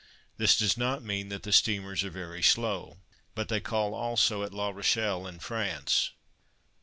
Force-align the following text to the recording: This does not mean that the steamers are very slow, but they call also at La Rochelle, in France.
This 0.37 0.57
does 0.57 0.77
not 0.77 1.03
mean 1.03 1.29
that 1.29 1.43
the 1.43 1.51
steamers 1.51 2.03
are 2.03 2.09
very 2.09 2.41
slow, 2.41 2.97
but 3.35 3.49
they 3.49 3.59
call 3.59 3.93
also 3.93 4.41
at 4.41 4.51
La 4.51 4.69
Rochelle, 4.71 5.27
in 5.27 5.37
France. 5.37 6.09